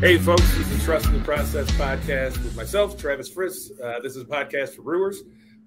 Hey, 0.00 0.16
folks, 0.16 0.48
this 0.56 0.70
is 0.70 0.84
Trust 0.84 1.06
in 1.06 1.14
the 1.14 1.24
Process 1.24 1.68
podcast 1.72 2.40
with 2.44 2.54
myself, 2.54 2.96
Travis 2.96 3.28
Friss. 3.28 3.72
Uh, 3.82 3.98
this 3.98 4.14
is 4.14 4.22
a 4.22 4.26
podcast 4.26 4.76
for 4.76 4.82
brewers 4.82 5.24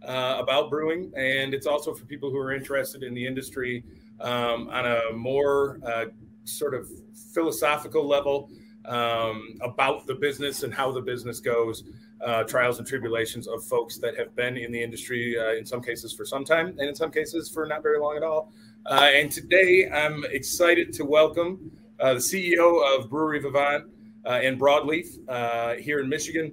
uh, 0.08 0.38
about 0.40 0.70
brewing, 0.70 1.12
and 1.18 1.54
it's 1.54 1.68
also 1.68 1.94
for 1.94 2.06
people 2.06 2.32
who 2.32 2.38
are 2.38 2.54
interested 2.54 3.04
in 3.04 3.14
the 3.14 3.28
industry 3.28 3.84
um, 4.22 4.70
on 4.70 4.86
a 4.86 5.12
more 5.14 5.80
uh, 5.86 6.06
sort 6.46 6.74
of 6.74 6.90
philosophical 7.34 8.08
level 8.08 8.50
um, 8.86 9.60
about 9.64 10.08
the 10.08 10.16
business 10.16 10.64
and 10.64 10.74
how 10.74 10.94
the 10.94 11.02
business 11.02 11.42
goes, 11.42 11.84
uh, 12.26 12.46
trials 12.46 12.80
and 12.80 12.88
tribulations 12.88 13.50
of 13.50 13.62
folks 13.66 13.98
that 13.98 14.18
have 14.18 14.34
been 14.34 14.56
in 14.56 14.72
the 14.72 14.82
industry, 14.82 15.38
uh, 15.38 15.56
in 15.56 15.66
some 15.66 15.82
cases 15.82 16.14
for 16.14 16.24
some 16.24 16.46
time, 16.46 16.68
and 16.80 16.88
in 16.88 16.96
some 16.96 17.12
cases 17.12 17.50
for 17.50 17.66
not 17.66 17.84
very 17.84 18.00
long 18.00 18.16
at 18.16 18.24
all. 18.24 18.54
Uh, 18.86 19.10
and 19.14 19.30
today 19.30 19.90
I'm 19.90 20.24
excited 20.32 20.94
to 20.94 21.04
welcome 21.04 21.70
the 22.00 22.16
CEO 22.16 22.98
of 22.98 23.10
Brewery 23.10 23.40
Vivant 23.40 23.92
and 24.26 24.60
broadleaf 24.60 25.08
uh, 25.28 25.76
here 25.76 26.00
in 26.00 26.10
Michigan 26.10 26.52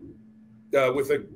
uh, 0.77 0.93
with 0.95 1.11
a 1.11 1.27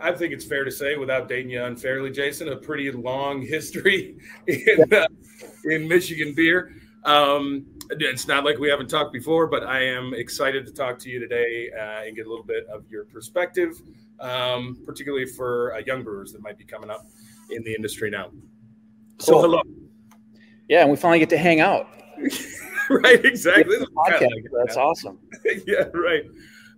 I 0.00 0.12
think 0.12 0.32
it's 0.32 0.44
fair 0.44 0.64
to 0.64 0.70
say, 0.70 0.96
without 0.96 1.28
dating 1.28 1.50
you 1.50 1.64
unfairly, 1.64 2.10
Jason, 2.10 2.48
a 2.48 2.56
pretty 2.56 2.90
long 2.92 3.42
history 3.46 4.18
in, 4.46 4.92
uh, 4.92 5.06
in 5.64 5.88
Michigan 5.88 6.34
beer. 6.34 6.72
Um, 7.04 7.66
it's 7.90 8.28
not 8.28 8.44
like 8.44 8.58
we 8.58 8.68
haven't 8.68 8.88
talked 8.88 9.12
before, 9.12 9.46
but 9.46 9.64
I 9.64 9.82
am 9.82 10.14
excited 10.14 10.66
to 10.66 10.72
talk 10.72 10.98
to 11.00 11.10
you 11.10 11.18
today 11.18 11.70
uh, 11.76 12.06
and 12.06 12.14
get 12.14 12.26
a 12.26 12.28
little 12.28 12.44
bit 12.44 12.66
of 12.66 12.88
your 12.88 13.04
perspective, 13.04 13.80
um, 14.20 14.78
particularly 14.84 15.26
for 15.26 15.74
uh, 15.74 15.78
young 15.86 16.04
brewers 16.04 16.32
that 16.32 16.42
might 16.42 16.58
be 16.58 16.64
coming 16.64 16.90
up 16.90 17.06
in 17.50 17.64
the 17.64 17.74
industry 17.74 18.10
now. 18.10 18.30
So, 19.18 19.32
cool. 19.32 19.42
hello. 19.42 19.62
Yeah, 20.68 20.82
and 20.82 20.90
we 20.90 20.96
finally 20.96 21.18
get 21.18 21.30
to 21.30 21.38
hang 21.38 21.60
out. 21.60 21.88
right, 23.02 23.24
exactly. 23.24 23.76
Podcast, 23.76 24.20
like 24.20 24.44
that's 24.52 24.76
awesome. 24.76 25.18
yeah, 25.66 25.84
right. 25.94 26.24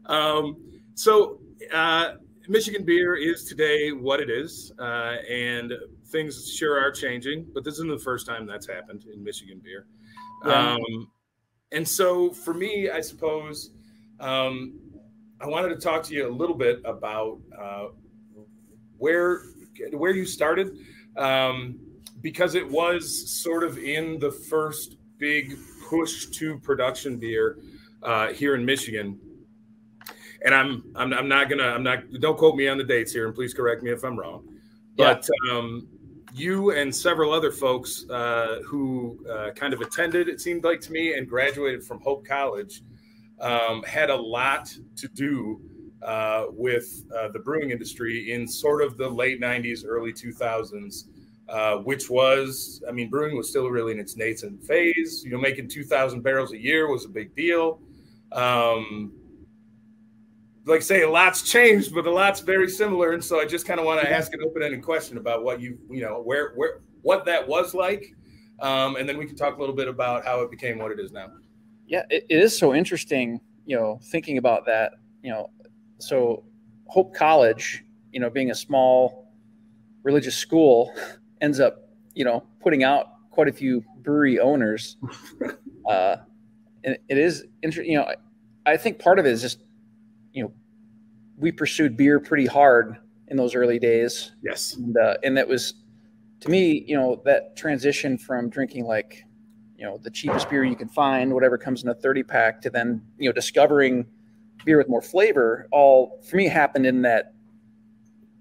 Um, 0.06 0.56
so, 0.94 1.40
uh, 1.72 2.14
Michigan 2.48 2.84
beer 2.84 3.14
is 3.14 3.44
today 3.44 3.92
what 3.92 4.20
it 4.20 4.28
is, 4.28 4.72
uh, 4.78 5.16
and 5.30 5.72
things 6.08 6.52
sure 6.54 6.78
are 6.78 6.92
changing. 6.92 7.46
But 7.54 7.64
this 7.64 7.74
isn't 7.74 7.88
the 7.88 7.98
first 7.98 8.26
time 8.26 8.46
that's 8.46 8.68
happened 8.68 9.06
in 9.12 9.24
Michigan 9.24 9.62
beer. 9.64 9.86
Um, 10.44 11.10
and 11.70 11.88
so, 11.88 12.30
for 12.30 12.52
me, 12.52 12.90
I 12.90 13.00
suppose 13.00 13.70
um, 14.20 14.78
I 15.40 15.46
wanted 15.46 15.70
to 15.70 15.76
talk 15.76 16.02
to 16.04 16.14
you 16.14 16.28
a 16.28 16.30
little 16.30 16.56
bit 16.56 16.80
about 16.84 17.40
uh, 17.58 17.86
where 18.98 19.44
where 19.92 20.12
you 20.12 20.26
started, 20.26 20.76
um, 21.16 21.80
because 22.20 22.54
it 22.54 22.68
was 22.68 23.30
sort 23.30 23.64
of 23.64 23.78
in 23.78 24.18
the 24.18 24.30
first 24.30 24.96
big 25.22 25.56
push 25.88 26.26
to 26.26 26.58
production 26.58 27.16
beer 27.16 27.56
uh, 28.02 28.32
here 28.32 28.56
in 28.56 28.64
Michigan. 28.66 29.20
And 30.44 30.52
I'm, 30.52 30.82
I'm 30.96 31.12
I'm 31.12 31.28
not 31.28 31.48
gonna 31.48 31.68
I'm 31.68 31.84
not 31.84 32.00
don't 32.18 32.36
quote 32.36 32.56
me 32.56 32.66
on 32.66 32.76
the 32.76 32.82
dates 32.82 33.12
here 33.12 33.26
and 33.26 33.34
please 33.34 33.54
correct 33.54 33.84
me 33.84 33.92
if 33.92 34.02
I'm 34.02 34.18
wrong. 34.18 34.42
But 34.96 35.28
yeah. 35.46 35.52
um, 35.52 35.86
you 36.34 36.72
and 36.72 36.92
several 36.92 37.32
other 37.32 37.52
folks 37.52 38.04
uh, 38.10 38.62
who 38.66 39.24
uh, 39.30 39.52
kind 39.52 39.72
of 39.72 39.80
attended, 39.80 40.28
it 40.28 40.40
seemed 40.40 40.64
like 40.64 40.80
to 40.80 40.92
me, 40.92 41.14
and 41.14 41.28
graduated 41.28 41.84
from 41.84 42.00
Hope 42.00 42.26
College, 42.26 42.82
um, 43.40 43.84
had 43.84 44.10
a 44.10 44.16
lot 44.16 44.74
to 44.96 45.08
do 45.08 45.60
uh, 46.02 46.46
with 46.48 47.04
uh, 47.16 47.28
the 47.28 47.38
brewing 47.38 47.70
industry 47.70 48.32
in 48.32 48.48
sort 48.48 48.82
of 48.82 48.96
the 48.96 49.08
late 49.08 49.40
90s, 49.40 49.84
early 49.86 50.12
2000s 50.12 51.04
uh, 51.52 51.76
which 51.76 52.08
was, 52.08 52.82
I 52.88 52.92
mean, 52.92 53.10
brewing 53.10 53.36
was 53.36 53.50
still 53.50 53.68
really 53.68 53.92
in 53.92 54.00
its 54.00 54.16
nascent 54.16 54.64
phase. 54.64 55.22
You 55.22 55.32
know, 55.32 55.38
making 55.38 55.68
2,000 55.68 56.22
barrels 56.22 56.52
a 56.52 56.58
year 56.58 56.90
was 56.90 57.04
a 57.04 57.10
big 57.10 57.36
deal. 57.36 57.78
Um, 58.32 59.12
like 60.64 60.78
I 60.78 60.82
say, 60.82 61.02
a 61.02 61.10
lot's 61.10 61.42
changed, 61.42 61.94
but 61.94 62.06
a 62.06 62.10
lot's 62.10 62.40
very 62.40 62.70
similar. 62.70 63.12
And 63.12 63.22
so 63.22 63.38
I 63.38 63.44
just 63.44 63.66
kind 63.66 63.78
of 63.78 63.84
want 63.84 64.00
to 64.00 64.10
ask 64.10 64.32
an 64.32 64.40
open-ended 64.42 64.82
question 64.82 65.18
about 65.18 65.44
what 65.44 65.60
you, 65.60 65.78
you 65.90 66.00
know, 66.00 66.22
where, 66.22 66.52
where, 66.54 66.80
what 67.02 67.26
that 67.26 67.46
was 67.46 67.74
like, 67.74 68.14
um, 68.60 68.96
and 68.96 69.06
then 69.06 69.18
we 69.18 69.26
can 69.26 69.36
talk 69.36 69.56
a 69.58 69.60
little 69.60 69.74
bit 69.74 69.88
about 69.88 70.24
how 70.24 70.40
it 70.40 70.50
became 70.50 70.78
what 70.78 70.90
it 70.90 71.00
is 71.00 71.12
now. 71.12 71.26
Yeah, 71.86 72.04
it, 72.08 72.24
it 72.30 72.40
is 72.40 72.56
so 72.56 72.74
interesting, 72.74 73.40
you 73.66 73.76
know, 73.76 74.00
thinking 74.04 74.38
about 74.38 74.64
that. 74.66 74.92
You 75.22 75.32
know, 75.32 75.50
so 75.98 76.44
Hope 76.86 77.14
College, 77.14 77.84
you 78.10 78.20
know, 78.20 78.30
being 78.30 78.52
a 78.52 78.54
small 78.54 79.28
religious 80.02 80.36
school 80.36 80.94
ends 81.42 81.60
up, 81.60 81.88
you 82.14 82.24
know, 82.24 82.44
putting 82.60 82.84
out 82.84 83.08
quite 83.30 83.48
a 83.48 83.52
few 83.52 83.84
brewery 83.98 84.38
owners. 84.38 84.96
uh, 85.88 86.16
and 86.84 86.96
it 87.08 87.18
is 87.18 87.44
interesting. 87.62 87.92
You 87.92 87.98
know, 87.98 88.14
I, 88.64 88.76
think 88.76 88.98
part 88.98 89.18
of 89.18 89.26
it 89.26 89.32
is 89.32 89.42
just, 89.42 89.58
you 90.32 90.44
know, 90.44 90.52
we 91.36 91.50
pursued 91.52 91.96
beer 91.96 92.20
pretty 92.20 92.46
hard 92.46 92.96
in 93.28 93.36
those 93.36 93.54
early 93.54 93.78
days. 93.78 94.32
Yes. 94.42 94.74
And, 94.74 94.96
uh, 94.96 95.16
and 95.24 95.36
that 95.36 95.48
was, 95.48 95.74
to 96.40 96.48
me, 96.48 96.84
you 96.86 96.96
know, 96.96 97.20
that 97.24 97.56
transition 97.56 98.16
from 98.16 98.48
drinking 98.48 98.84
like, 98.86 99.24
you 99.76 99.84
know, 99.84 99.98
the 99.98 100.10
cheapest 100.10 100.48
beer 100.48 100.62
you 100.62 100.76
can 100.76 100.88
find, 100.88 101.32
whatever 101.32 101.58
comes 101.58 101.82
in 101.82 101.88
a 101.88 101.94
30 101.94 102.22
pack, 102.22 102.60
to 102.62 102.70
then, 102.70 103.02
you 103.18 103.28
know, 103.28 103.32
discovering 103.32 104.06
beer 104.64 104.78
with 104.78 104.88
more 104.88 105.02
flavor, 105.02 105.66
all 105.72 106.20
for 106.28 106.36
me 106.36 106.46
happened 106.46 106.86
in 106.86 107.02
that, 107.02 107.34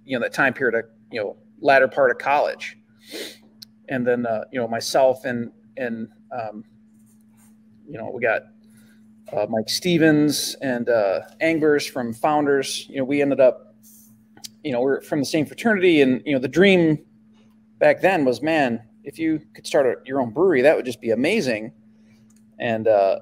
you 0.05 0.17
know, 0.17 0.21
that 0.23 0.33
time 0.33 0.53
period 0.53 0.77
of, 0.77 0.85
you 1.11 1.19
know, 1.19 1.37
latter 1.61 1.87
part 1.87 2.11
of 2.11 2.17
college 2.17 2.77
and 3.89 4.05
then 4.05 4.25
uh, 4.25 4.45
you 4.51 4.59
know 4.59 4.67
myself 4.67 5.25
and 5.25 5.51
and 5.77 6.07
um, 6.31 6.63
you 7.87 7.97
know 7.97 8.09
we 8.13 8.21
got 8.21 8.43
uh, 9.33 9.45
Mike 9.49 9.69
Stevens 9.69 10.55
and 10.61 10.89
uh, 10.89 11.21
Engbers 11.41 11.89
from 11.89 12.13
Founders. 12.13 12.87
You 12.89 12.97
know 12.97 13.03
we 13.03 13.21
ended 13.21 13.39
up 13.39 13.75
you 14.63 14.71
know 14.71 14.81
we're 14.81 15.01
from 15.01 15.19
the 15.19 15.25
same 15.25 15.45
fraternity, 15.45 16.01
and 16.01 16.21
you 16.25 16.33
know 16.33 16.39
the 16.39 16.47
dream 16.47 16.99
back 17.79 18.01
then 18.01 18.25
was 18.25 18.41
man 18.41 18.81
if 19.03 19.17
you 19.17 19.41
could 19.55 19.65
start 19.65 19.85
a, 19.85 19.95
your 20.05 20.21
own 20.21 20.29
brewery 20.31 20.61
that 20.61 20.75
would 20.75 20.85
just 20.85 21.01
be 21.01 21.11
amazing. 21.11 21.73
And 22.59 22.87
uh, 22.87 23.19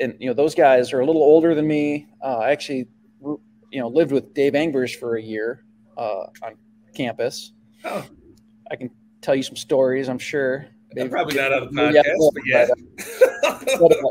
and 0.00 0.14
you 0.18 0.28
know 0.28 0.34
those 0.34 0.54
guys 0.54 0.92
are 0.92 1.00
a 1.00 1.06
little 1.06 1.22
older 1.22 1.54
than 1.54 1.66
me. 1.66 2.06
Uh, 2.22 2.38
I 2.38 2.50
actually 2.52 2.88
you 3.22 3.80
know 3.80 3.88
lived 3.88 4.12
with 4.12 4.34
Dave 4.34 4.52
Engbers 4.52 4.96
for 4.96 5.16
a 5.16 5.22
year 5.22 5.64
uh, 5.96 6.26
on 6.42 6.56
campus. 6.94 7.52
Oh. 7.84 8.06
I 8.70 8.76
can 8.76 8.90
tell 9.22 9.34
you 9.34 9.42
some 9.42 9.56
stories. 9.56 10.08
I'm 10.08 10.18
sure. 10.18 10.66
Maybe, 10.94 11.08
probably 11.08 11.36
not 11.36 11.52
on 11.52 11.72
the 11.72 11.80
podcast, 11.80 12.32
but 12.34 12.42
yeah. 12.44 12.66
But, 13.78 13.92
uh, 13.92 14.10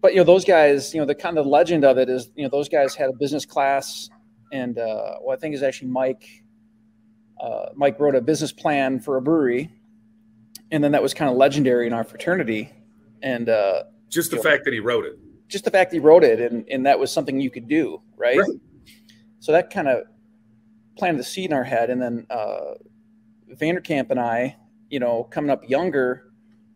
but, 0.00 0.12
you 0.12 0.18
know, 0.18 0.24
those 0.24 0.44
guys, 0.44 0.94
you 0.94 1.00
know, 1.00 1.06
the 1.06 1.14
kind 1.14 1.38
of 1.38 1.46
legend 1.46 1.84
of 1.84 1.98
it 1.98 2.08
is, 2.08 2.30
you 2.36 2.44
know, 2.44 2.48
those 2.48 2.68
guys 2.68 2.94
had 2.94 3.10
a 3.10 3.12
business 3.12 3.44
class, 3.44 4.08
and 4.52 4.78
uh, 4.78 5.16
well, 5.22 5.36
I 5.36 5.40
think 5.40 5.54
is 5.54 5.62
actually 5.62 5.88
Mike. 5.88 6.24
Uh, 7.40 7.70
Mike 7.74 7.98
wrote 7.98 8.14
a 8.14 8.20
business 8.20 8.52
plan 8.52 9.00
for 9.00 9.16
a 9.16 9.22
brewery, 9.22 9.70
and 10.70 10.84
then 10.84 10.92
that 10.92 11.02
was 11.02 11.12
kind 11.12 11.28
of 11.30 11.36
legendary 11.36 11.88
in 11.88 11.92
our 11.92 12.04
fraternity. 12.04 12.70
And 13.22 13.48
uh, 13.48 13.84
just 14.08 14.30
the 14.30 14.36
fact 14.36 14.60
know, 14.60 14.64
that 14.66 14.74
he 14.74 14.80
wrote 14.80 15.04
it, 15.06 15.18
just 15.48 15.64
the 15.64 15.70
fact 15.70 15.92
he 15.92 15.98
wrote 15.98 16.22
it, 16.22 16.40
and 16.40 16.64
and 16.68 16.86
that 16.86 17.00
was 17.00 17.10
something 17.10 17.40
you 17.40 17.50
could 17.50 17.66
do, 17.66 18.00
right? 18.16 18.38
right. 18.38 18.50
So 19.40 19.50
that 19.50 19.70
kind 19.70 19.88
of 19.88 20.04
planted 20.96 21.18
the 21.18 21.24
seed 21.24 21.46
in 21.46 21.52
our 21.52 21.64
head, 21.64 21.90
and 21.90 22.00
then 22.00 22.26
uh, 22.30 22.74
Vanderkamp 23.56 24.10
and 24.10 24.20
I, 24.20 24.56
you 24.88 25.00
know, 25.00 25.24
coming 25.24 25.50
up 25.50 25.68
younger, 25.68 26.32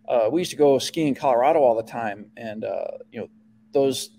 uh, 0.09 0.29
we 0.31 0.41
used 0.41 0.51
to 0.53 0.57
go 0.57 0.79
skiing 0.79 1.09
in 1.09 1.15
Colorado 1.15 1.61
all 1.61 1.75
the 1.75 1.83
time, 1.83 2.31
and 2.37 2.65
uh, 2.65 2.85
you 3.11 3.21
know, 3.21 3.29
those, 3.73 4.11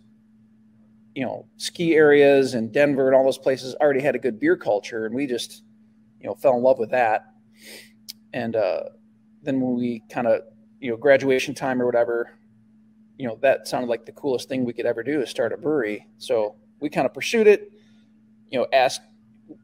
you 1.16 1.26
know, 1.26 1.48
ski 1.58 1.96
areas 1.96 2.54
and 2.54 2.72
Denver 2.72 3.08
and 3.08 3.16
all 3.16 3.24
those 3.24 3.38
places 3.38 3.76
already 3.76 4.02
had 4.02 4.16
a 4.16 4.20
good 4.20 4.40
beer 4.40 4.58
culture, 4.58 5.06
and 5.06 5.16
we 5.16 5.26
just, 5.26 5.64
you 6.20 6.28
know, 6.28 6.36
fell 6.36 6.56
in 6.58 6.64
love 6.64 6.80
with 6.80 6.92
that. 6.92 7.28
And 8.34 8.56
uh, 8.56 8.84
then 9.42 9.62
when 9.62 9.76
we 9.76 10.04
kind 10.10 10.28
of, 10.28 10.42
you 10.80 10.92
know, 10.92 10.98
graduation 10.98 11.56
time 11.56 11.82
or 11.82 11.86
whatever, 11.86 12.38
you 13.18 13.28
know, 13.28 13.40
that 13.42 13.68
sounded 13.68 13.88
like 13.88 14.06
the 14.06 14.12
coolest 14.12 14.48
thing 14.48 14.64
we 14.64 14.74
could 14.74 14.86
ever 14.86 15.02
do 15.02 15.22
is 15.22 15.30
start 15.30 15.54
a 15.54 15.58
brewery. 15.58 16.06
So 16.18 16.56
we 16.80 16.90
kind 16.90 17.08
of 17.08 17.14
pursued 17.14 17.48
it, 17.48 17.72
you 18.50 18.60
know, 18.60 18.68
asked 18.74 19.02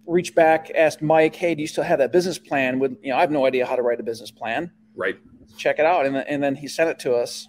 reached 0.06 0.36
back, 0.36 0.72
asked 0.76 1.02
Mike, 1.02 1.36
"Hey, 1.36 1.56
do 1.56 1.62
you 1.62 1.68
still 1.68 1.84
have 1.84 2.00
that 2.00 2.12
business 2.12 2.38
plan?" 2.38 2.80
With 2.80 2.98
you 3.02 3.12
know, 3.12 3.18
I 3.18 3.22
have 3.22 3.32
no 3.32 3.46
idea 3.46 3.66
how 3.66 3.76
to 3.76 3.82
write 3.82 4.00
a 4.00 4.04
business 4.04 4.32
plan. 4.32 4.72
Right. 4.96 5.18
Check 5.58 5.80
it 5.80 5.86
out. 5.86 6.06
And, 6.06 6.16
then- 6.16 6.26
and 6.28 6.44
then 6.44 6.56
he 6.56 6.68
sent 6.68 6.90
it 6.90 7.00
to 7.00 7.14
us. 7.16 7.48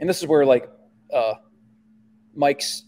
And 0.00 0.08
this 0.08 0.20
is 0.20 0.26
where 0.28 0.44
like 0.44 0.68
uh, 1.12 1.34
Mike's 2.34 2.84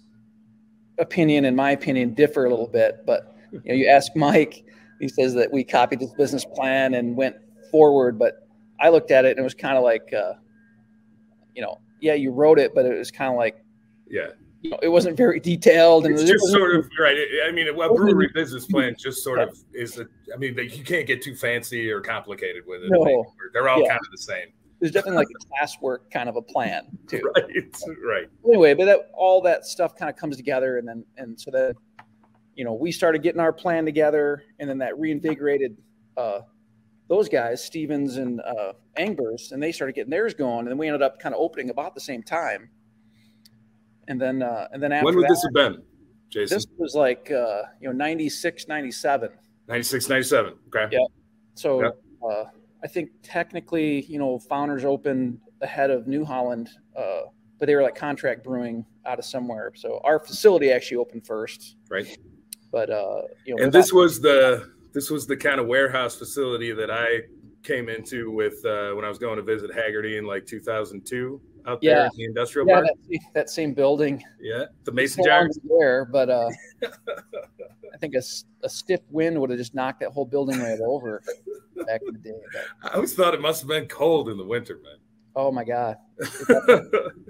opinion 0.98 1.44
and 1.44 1.56
my 1.56 1.70
opinion 1.72 2.14
differ 2.14 2.44
a 2.44 2.50
little 2.50 2.66
bit. 2.68 3.04
But 3.06 3.34
you 3.52 3.60
know, 3.66 3.74
you 3.74 3.88
ask 3.88 4.14
Mike, 4.16 4.64
he 5.00 5.08
says 5.08 5.34
that 5.34 5.52
we 5.52 5.64
copied 5.64 6.00
his 6.00 6.12
business 6.14 6.44
plan 6.44 6.94
and 6.94 7.16
went 7.16 7.36
forward. 7.70 8.18
But 8.18 8.46
I 8.80 8.88
looked 8.88 9.10
at 9.10 9.24
it 9.24 9.30
and 9.32 9.38
it 9.40 9.42
was 9.42 9.54
kind 9.54 9.76
of 9.76 9.84
like, 9.84 10.12
uh, 10.12 10.34
you 11.54 11.62
know, 11.62 11.80
yeah, 12.00 12.14
you 12.14 12.32
wrote 12.32 12.58
it, 12.58 12.74
but 12.74 12.84
it 12.86 12.96
was 12.98 13.10
kind 13.10 13.30
of 13.30 13.36
like, 13.36 13.56
Yeah. 14.08 14.28
You 14.64 14.70
know, 14.70 14.78
it 14.80 14.88
wasn't 14.88 15.14
very 15.18 15.38
detailed. 15.40 16.06
And 16.06 16.14
It's 16.18 16.24
just 16.28 16.48
sort 16.48 16.74
of 16.74 16.88
right. 16.98 17.18
I 17.46 17.52
mean, 17.52 17.68
a 17.68 17.72
brewery 17.74 18.30
business 18.32 18.64
plan 18.64 18.96
just 18.98 19.22
sort 19.22 19.38
of 19.38 19.54
is. 19.74 19.98
A, 19.98 20.06
I 20.32 20.38
mean, 20.38 20.56
they, 20.56 20.62
you 20.62 20.82
can't 20.82 21.06
get 21.06 21.20
too 21.20 21.36
fancy 21.36 21.90
or 21.90 22.00
complicated 22.00 22.64
with 22.66 22.82
it. 22.82 22.88
No. 22.90 23.26
They're 23.52 23.68
all 23.68 23.82
Yeah. 23.82 23.88
kind 23.88 24.00
of 24.00 24.10
the 24.10 24.16
same. 24.18 24.46
there's 24.80 24.90
definitely 24.90 25.18
like 25.18 25.28
a 25.28 25.66
classwork 25.66 26.10
kind 26.10 26.30
of 26.30 26.36
a 26.36 26.42
plan 26.42 26.86
too. 27.08 27.20
Right. 27.36 27.86
Right. 28.02 28.26
anyway, 28.46 28.72
but 28.72 28.86
that 28.86 29.10
all 29.12 29.42
that 29.42 29.66
stuff 29.66 29.94
kind 29.96 30.08
of 30.08 30.16
comes 30.16 30.36
together, 30.38 30.78
and 30.78 30.88
then 30.88 31.04
and 31.18 31.38
so 31.38 31.50
that 31.50 31.76
you 32.54 32.64
know 32.64 32.72
we 32.72 32.90
started 32.90 33.22
getting 33.22 33.40
our 33.42 33.52
plan 33.52 33.84
together, 33.84 34.44
and 34.60 34.70
then 34.70 34.78
that 34.78 34.98
reinvigorated 34.98 35.76
uh, 36.16 36.40
those 37.08 37.28
guys, 37.28 37.62
Stevens 37.62 38.16
and 38.16 38.40
uh, 38.40 38.72
Engbers, 38.96 39.52
and 39.52 39.62
they 39.62 39.72
started 39.72 39.92
getting 39.94 40.10
theirs 40.10 40.32
going, 40.32 40.60
and 40.60 40.68
then 40.68 40.78
we 40.78 40.86
ended 40.86 41.02
up 41.02 41.18
kind 41.20 41.34
of 41.34 41.40
opening 41.42 41.68
about 41.68 41.94
the 41.94 42.00
same 42.00 42.22
time. 42.22 42.70
And 44.08 44.20
then 44.20 44.42
uh, 44.42 44.68
and 44.72 44.82
then 44.82 44.92
after 44.92 45.06
When 45.06 45.16
would 45.16 45.24
that, 45.24 45.28
this 45.30 45.42
have 45.44 45.52
been, 45.54 45.82
Jason? 46.30 46.56
this 46.56 46.66
was 46.76 46.94
like 46.94 47.30
uh, 47.30 47.62
you 47.80 47.88
know 47.88 47.92
96, 47.92 48.68
97. 48.68 49.30
96, 49.68 50.08
97. 50.08 50.54
Okay. 50.68 50.88
Yeah. 50.92 50.98
So 51.54 51.82
Yep. 51.82 52.02
uh, 52.28 52.44
I 52.82 52.86
think 52.86 53.10
technically, 53.22 54.02
you 54.02 54.18
know, 54.18 54.38
Founders 54.38 54.84
opened 54.84 55.38
ahead 55.62 55.90
of 55.90 56.06
New 56.06 56.24
Holland, 56.24 56.68
uh, 56.96 57.22
but 57.58 57.66
they 57.66 57.74
were 57.74 57.82
like 57.82 57.94
contract 57.94 58.44
brewing 58.44 58.84
out 59.06 59.18
of 59.18 59.24
somewhere. 59.24 59.72
So 59.74 60.00
our 60.04 60.18
facility 60.18 60.70
actually 60.70 60.98
opened 60.98 61.26
first. 61.26 61.76
Right. 61.90 62.18
But 62.70 62.90
uh, 62.90 63.22
you 63.46 63.56
know, 63.56 63.62
And 63.64 63.72
this 63.72 63.92
was 63.92 64.20
the 64.20 64.70
this 64.92 65.10
was 65.10 65.26
the 65.26 65.36
kind 65.36 65.60
of 65.60 65.66
warehouse 65.66 66.16
facility 66.16 66.72
that 66.72 66.90
I 66.90 67.22
came 67.62 67.88
into 67.88 68.30
with 68.30 68.64
uh, 68.66 68.92
when 68.92 69.04
I 69.04 69.08
was 69.08 69.18
going 69.18 69.36
to 69.36 69.42
visit 69.42 69.72
Haggerty 69.74 70.18
in 70.18 70.26
like 70.26 70.44
2002 70.46 71.40
out 71.66 71.80
there 71.80 71.96
Yeah. 71.96 72.04
in 72.06 72.10
the 72.16 72.24
industrial 72.24 72.68
yeah, 72.68 72.74
park. 72.74 72.86
that, 72.86 73.20
that 73.34 73.50
same 73.50 73.74
building. 73.74 74.22
Yeah, 74.40 74.66
the 74.84 74.92
mason 74.92 75.24
jar. 75.24 75.48
There, 75.78 76.04
but 76.04 76.30
uh, 76.30 76.48
I 76.82 77.96
think 77.98 78.14
a, 78.14 78.22
a, 78.62 78.68
stiff 78.68 79.00
wind 79.10 79.40
would 79.40 79.50
have 79.50 79.58
just 79.58 79.74
knocked 79.74 80.00
that 80.00 80.10
whole 80.10 80.24
building 80.24 80.60
right 80.60 80.80
over 80.80 81.22
back 81.86 82.00
in 82.06 82.14
the 82.14 82.18
day. 82.18 82.40
But, 82.52 82.90
I 82.92 82.94
always 82.94 83.14
thought 83.14 83.34
it 83.34 83.40
must 83.40 83.62
have 83.62 83.68
been 83.68 83.86
cold 83.86 84.28
in 84.28 84.36
the 84.36 84.44
winter, 84.44 84.80
man. 84.82 84.98
oh 85.36 85.50
my 85.50 85.64
God! 85.64 85.96
Sit 86.20 86.38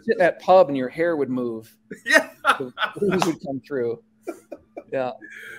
in 0.08 0.18
that 0.18 0.40
pub 0.40 0.68
and 0.68 0.76
your 0.76 0.88
hair 0.88 1.16
would 1.16 1.30
move. 1.30 1.74
yeah. 2.04 2.30
The 2.58 2.72
breeze 2.96 3.26
would 3.26 3.44
come 3.46 3.60
through. 3.66 4.02
Yeah. 4.92 5.12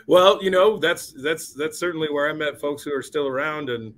Well, 0.07 0.42
you 0.42 0.51
know, 0.51 0.77
that's 0.77 1.13
that's 1.22 1.54
that's 1.54 1.77
certainly 1.80 2.10
where 2.10 2.30
I 2.30 2.33
met 2.33 2.60
folks 2.60 2.83
who 2.83 2.94
are 2.95 3.01
still 3.01 3.27
around 3.27 3.69
and 3.69 3.94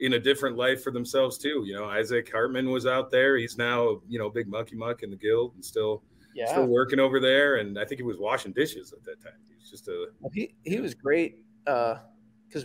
in 0.00 0.12
a 0.14 0.18
different 0.18 0.56
life 0.56 0.82
for 0.82 0.90
themselves 0.90 1.38
too. 1.38 1.64
You 1.66 1.74
know, 1.74 1.84
Isaac 1.86 2.30
Hartman 2.30 2.70
was 2.70 2.86
out 2.86 3.10
there. 3.10 3.36
He's 3.36 3.56
now, 3.56 4.00
you 4.08 4.18
know, 4.18 4.28
big 4.28 4.46
monkey 4.48 4.76
muck 4.76 5.02
in 5.02 5.10
the 5.10 5.16
guild 5.16 5.54
and 5.54 5.64
still 5.64 6.02
Yeah. 6.34 6.46
still 6.50 6.66
working 6.66 7.00
over 7.00 7.18
there. 7.18 7.56
And 7.56 7.78
I 7.78 7.84
think 7.84 7.98
he 7.98 8.02
was 8.04 8.18
washing 8.18 8.52
dishes 8.52 8.92
at 8.92 9.02
that 9.04 9.20
time. 9.22 9.38
He 9.48 9.54
was 9.54 9.70
just 9.70 9.88
a 9.88 10.08
he 10.32 10.54
he 10.64 10.80
was 10.80 10.94
great 10.94 11.38
because 11.64 12.64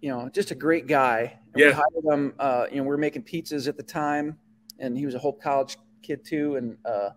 you 0.00 0.10
know 0.10 0.28
just 0.30 0.50
a 0.50 0.54
great 0.56 0.86
guy. 0.88 1.38
And 1.54 1.62
We 1.64 1.70
hired 1.70 2.04
him. 2.04 2.34
Uh, 2.38 2.66
you 2.70 2.76
know, 2.78 2.82
we 2.82 2.88
were 2.88 2.96
making 2.98 3.22
pizzas 3.22 3.68
at 3.68 3.76
the 3.76 3.82
time, 3.84 4.36
and 4.80 4.96
he 4.98 5.06
was 5.06 5.14
a 5.14 5.18
Hope 5.18 5.40
College 5.40 5.76
kid 6.02 6.24
too. 6.24 6.56
And 6.56 6.76
uh, 6.84 7.10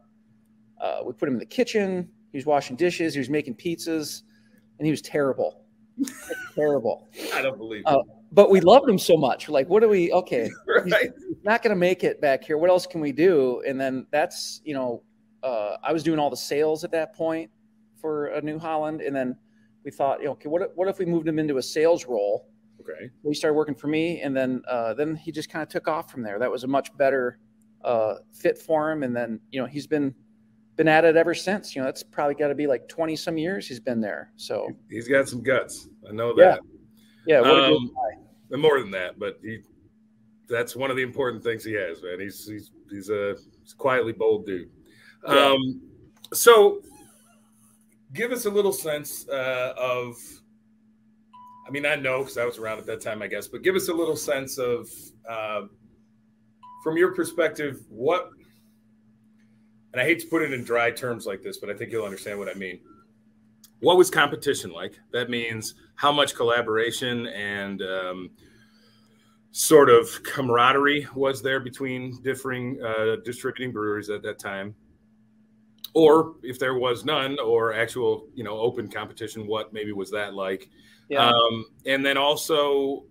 uh, 0.79 1.01
we 1.03 1.13
put 1.13 1.27
him 1.27 1.33
in 1.35 1.39
the 1.39 1.45
kitchen. 1.45 2.09
He 2.31 2.37
was 2.37 2.45
washing 2.45 2.75
dishes. 2.75 3.13
He 3.13 3.19
was 3.19 3.29
making 3.29 3.55
pizzas, 3.55 4.21
and 4.77 4.85
he 4.85 4.91
was 4.91 5.01
terrible, 5.01 5.63
terrible. 6.55 7.07
I 7.33 7.41
don't 7.41 7.57
believe 7.57 7.83
Uh, 7.85 7.99
But 8.35 8.49
we 8.51 8.59
loved 8.59 8.89
him 8.89 8.99
so 8.99 9.15
much. 9.15 9.47
We're 9.47 9.53
like, 9.53 9.69
what 9.69 9.79
do 9.79 9.87
we? 9.87 10.11
Okay, 10.11 10.51
right. 10.67 11.09
he's 11.27 11.37
not 11.43 11.63
going 11.63 11.69
to 11.73 11.79
make 11.79 12.03
it 12.03 12.19
back 12.19 12.43
here. 12.43 12.57
What 12.57 12.69
else 12.69 12.85
can 12.85 12.99
we 12.99 13.13
do? 13.13 13.63
And 13.65 13.79
then 13.79 14.05
that's, 14.11 14.59
you 14.65 14.73
know, 14.73 15.03
uh, 15.41 15.77
I 15.81 15.93
was 15.93 16.03
doing 16.03 16.19
all 16.19 16.29
the 16.29 16.35
sales 16.35 16.83
at 16.83 16.91
that 16.91 17.15
point 17.15 17.49
for 17.99 18.27
a 18.27 18.41
New 18.41 18.59
Holland. 18.59 18.99
And 19.01 19.15
then 19.15 19.37
we 19.85 19.91
thought, 19.91 20.19
you 20.19 20.25
know, 20.25 20.31
okay, 20.33 20.49
what, 20.49 20.61
if- 20.63 20.71
what 20.75 20.89
if 20.89 20.99
we 20.99 21.05
moved 21.05 21.27
him 21.27 21.39
into 21.39 21.57
a 21.57 21.61
sales 21.63 22.05
role? 22.05 22.49
Okay. 22.81 23.09
He 23.23 23.33
started 23.33 23.53
working 23.55 23.73
for 23.73 23.87
me. 23.87 24.19
And 24.21 24.35
then, 24.35 24.61
uh, 24.67 24.93
then 24.95 25.15
he 25.15 25.31
just 25.31 25.49
kind 25.49 25.63
of 25.63 25.69
took 25.69 25.87
off 25.87 26.11
from 26.11 26.21
there. 26.21 26.37
That 26.37 26.51
was 26.51 26.65
a 26.65 26.67
much 26.67 26.95
better 26.97 27.39
uh, 27.85 28.15
fit 28.33 28.57
for 28.57 28.91
him. 28.91 29.03
And 29.03 29.15
then, 29.15 29.39
you 29.49 29.61
know, 29.61 29.65
he's 29.65 29.87
been, 29.87 30.13
been 30.75 30.89
at 30.89 31.05
it 31.05 31.15
ever 31.15 31.33
since, 31.33 31.73
you 31.73 31.81
know, 31.81 31.85
that's 31.85 32.03
probably 32.03 32.35
got 32.35 32.49
to 32.49 32.55
be 32.55 32.67
like 32.67 32.89
20 32.89 33.15
some 33.15 33.37
years 33.37 33.65
he's 33.65 33.79
been 33.79 34.01
there. 34.01 34.33
So 34.35 34.67
He's 34.89 35.07
got 35.07 35.29
some 35.29 35.41
guts. 35.41 35.87
I 36.09 36.11
know 36.11 36.33
Yeah. 36.37 36.43
that. 36.51 36.59
yeah, 37.25 37.39
what 37.39 37.49
a 37.51 37.53
good 37.69 37.75
Um, 37.77 37.87
guy. 37.95 38.21
And 38.51 38.61
more 38.61 38.79
than 38.79 38.91
that, 38.91 39.19
but 39.19 39.39
he 39.41 39.59
that's 40.47 40.75
one 40.75 40.91
of 40.91 40.97
the 40.97 41.03
important 41.03 41.43
things 41.43 41.63
he 41.63 41.73
has, 41.73 42.01
man. 42.03 42.19
He's 42.19 42.47
he's 42.47 42.71
he's 42.89 43.09
a, 43.09 43.35
he's 43.61 43.73
quietly 43.73 44.13
bold 44.13 44.45
dude. 44.45 44.69
Yeah. 45.27 45.53
Um 45.53 45.81
so 46.33 46.81
give 48.13 48.31
us 48.31 48.45
a 48.45 48.49
little 48.49 48.73
sense 48.73 49.27
uh, 49.29 49.73
of 49.77 50.17
I 51.67 51.71
mean, 51.71 51.85
I 51.85 51.95
know 51.95 52.19
because 52.19 52.37
I 52.37 52.45
was 52.45 52.59
around 52.59 52.77
at 52.77 52.85
that 52.85 53.01
time, 53.01 53.21
I 53.21 53.27
guess, 53.27 53.47
but 53.47 53.63
give 53.63 53.75
us 53.75 53.89
a 53.89 53.93
little 53.93 54.15
sense 54.15 54.59
of 54.59 54.87
uh, 55.27 55.61
from 56.83 56.95
your 56.95 57.15
perspective, 57.15 57.81
what 57.89 58.29
and 59.91 60.01
I 60.01 60.05
hate 60.05 60.19
to 60.19 60.27
put 60.27 60.41
it 60.41 60.53
in 60.53 60.63
dry 60.63 60.91
terms 60.91 61.25
like 61.25 61.41
this, 61.41 61.57
but 61.57 61.69
I 61.69 61.73
think 61.73 61.91
you'll 61.91 62.05
understand 62.05 62.37
what 62.37 62.49
I 62.49 62.53
mean. 62.53 62.79
What 63.79 63.97
was 63.97 64.09
competition 64.09 64.71
like? 64.71 64.99
That 65.11 65.29
means 65.29 65.75
how 65.95 66.11
much 66.11 66.35
collaboration 66.35 67.27
and 67.27 67.81
um, 67.81 68.29
sort 69.51 69.89
of 69.89 70.21
camaraderie 70.23 71.07
was 71.15 71.41
there 71.41 71.59
between 71.59 72.21
differing 72.21 72.81
uh, 72.83 73.17
distributing 73.23 73.71
breweries 73.71 74.09
at 74.09 74.21
that 74.23 74.39
time, 74.39 74.75
or 75.93 76.35
if 76.43 76.59
there 76.59 76.75
was 76.75 77.05
none, 77.05 77.37
or 77.39 77.73
actual 77.73 78.27
you 78.33 78.43
know 78.43 78.57
open 78.59 78.89
competition, 78.89 79.47
what 79.47 79.71
maybe 79.71 79.91
was 79.93 80.11
that 80.11 80.33
like? 80.33 80.69
Yeah. 81.09 81.29
Um, 81.29 81.65
and 81.85 82.05
then 82.05 82.17
also, 82.17 83.05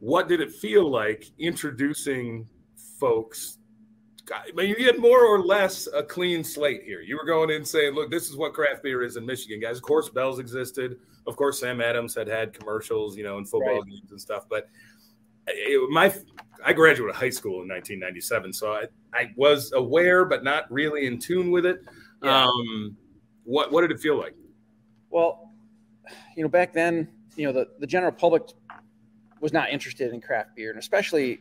what 0.00 0.28
did 0.28 0.40
it 0.40 0.52
feel 0.52 0.90
like 0.90 1.30
introducing 1.38 2.48
folks? 2.98 3.55
I 4.34 4.50
mean, 4.54 4.74
you 4.76 4.86
had 4.86 4.98
more 4.98 5.24
or 5.24 5.40
less 5.40 5.86
a 5.94 6.02
clean 6.02 6.42
slate 6.42 6.82
here. 6.82 7.00
You 7.00 7.16
were 7.16 7.24
going 7.24 7.50
in 7.50 7.64
saying, 7.64 7.94
"Look, 7.94 8.10
this 8.10 8.28
is 8.28 8.36
what 8.36 8.54
craft 8.54 8.82
beer 8.82 9.02
is 9.02 9.16
in 9.16 9.24
Michigan, 9.24 9.60
guys." 9.60 9.76
Of 9.76 9.82
course, 9.82 10.08
Bell's 10.08 10.38
existed. 10.38 10.98
Of 11.26 11.36
course, 11.36 11.60
Sam 11.60 11.80
Adams 11.80 12.14
had 12.14 12.28
had 12.28 12.52
commercials, 12.52 13.16
you 13.16 13.24
know, 13.24 13.38
in 13.38 13.44
football 13.44 13.80
Right. 13.80 13.86
games 13.86 14.10
and 14.10 14.20
stuff. 14.20 14.46
But 14.48 14.68
it, 15.46 15.90
my, 15.90 16.12
I 16.64 16.72
graduated 16.72 17.14
high 17.16 17.30
school 17.30 17.62
in 17.62 17.68
1997, 17.68 18.52
so 18.52 18.72
I, 18.72 18.86
I 19.12 19.32
was 19.36 19.72
aware, 19.72 20.24
but 20.24 20.42
not 20.42 20.70
really 20.72 21.06
in 21.06 21.18
tune 21.18 21.50
with 21.50 21.66
it. 21.66 21.80
Yeah. 22.22 22.44
Um, 22.46 22.96
what 23.44 23.70
what 23.70 23.82
did 23.82 23.92
it 23.92 24.00
feel 24.00 24.18
like? 24.18 24.34
Well, 25.10 25.52
you 26.36 26.42
know, 26.42 26.48
back 26.48 26.72
then, 26.72 27.08
you 27.36 27.46
know, 27.46 27.52
the, 27.52 27.68
the 27.78 27.86
general 27.86 28.12
public 28.12 28.42
was 29.40 29.52
not 29.52 29.70
interested 29.70 30.12
in 30.12 30.20
craft 30.20 30.56
beer, 30.56 30.70
and 30.70 30.78
especially 30.78 31.40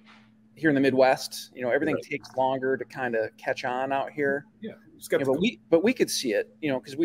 here 0.55 0.69
in 0.69 0.75
the 0.75 0.81
Midwest, 0.81 1.51
you 1.53 1.61
know, 1.61 1.69
everything 1.69 1.95
Right. 1.95 2.03
takes 2.03 2.35
longer 2.35 2.77
to 2.77 2.85
kind 2.85 3.13
of 3.15 3.35
catch 3.37 3.65
on 3.65 3.91
out 3.91 4.11
here. 4.11 4.45
Yeah, 4.61 4.71
Yeah, 5.11 5.17
but 5.25 5.39
we 5.39 5.59
but 5.69 5.83
we 5.83 5.93
could 5.93 6.09
see 6.09 6.33
it, 6.33 6.55
you 6.61 6.69
know, 6.71 6.79
because 6.79 6.95
we 6.95 7.03